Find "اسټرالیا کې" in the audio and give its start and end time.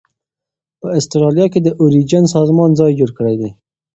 0.99-1.59